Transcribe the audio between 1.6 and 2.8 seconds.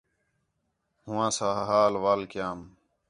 حال وال کیام